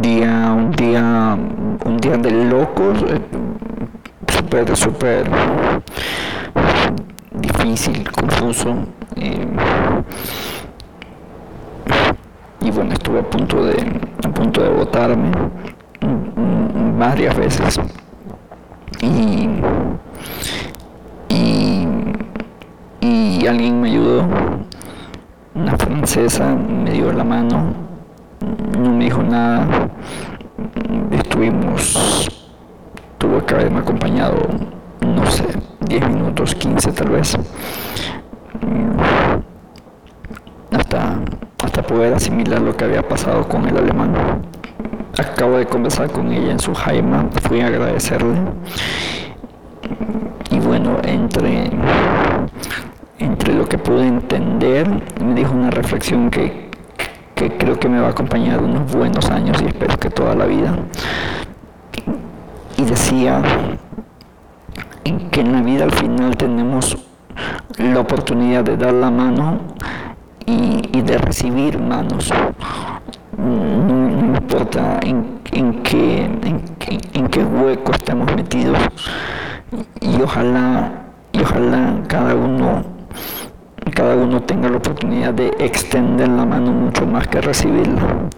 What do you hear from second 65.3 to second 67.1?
que en la vida al final tenemos